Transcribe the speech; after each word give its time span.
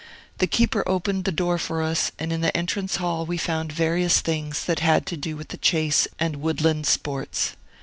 The 0.39 0.47
keeper 0.47 0.83
opened 0.89 1.25
the 1.25 1.31
door 1.31 1.59
for 1.59 1.83
us, 1.83 2.11
and 2.17 2.33
in 2.33 2.41
the 2.41 2.57
entrance 2.57 2.95
hall 2.95 3.23
we 3.23 3.37
found 3.37 3.71
various 3.71 4.19
things 4.19 4.65
that 4.65 4.79
had 4.79 5.05
to 5.05 5.15
do 5.15 5.37
with 5.37 5.49
the 5.49 5.57
chase 5.57 6.07
and 6.19 6.37
woodland 6.37 6.87
sports. 6.87 7.55